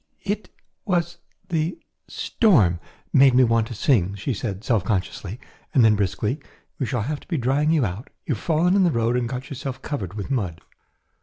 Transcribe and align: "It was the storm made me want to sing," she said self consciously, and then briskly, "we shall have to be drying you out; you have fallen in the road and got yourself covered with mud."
"It 0.23 0.49
was 0.83 1.19
the 1.49 1.77
storm 2.07 2.79
made 3.13 3.35
me 3.35 3.43
want 3.43 3.67
to 3.67 3.75
sing," 3.75 4.15
she 4.15 4.33
said 4.33 4.63
self 4.63 4.83
consciously, 4.83 5.39
and 5.75 5.85
then 5.85 5.95
briskly, 5.95 6.39
"we 6.79 6.87
shall 6.87 7.03
have 7.03 7.19
to 7.19 7.27
be 7.27 7.37
drying 7.37 7.69
you 7.69 7.85
out; 7.85 8.09
you 8.25 8.33
have 8.33 8.43
fallen 8.43 8.75
in 8.75 8.83
the 8.83 8.89
road 8.89 9.15
and 9.15 9.29
got 9.29 9.51
yourself 9.51 9.79
covered 9.83 10.15
with 10.15 10.31
mud." 10.31 10.61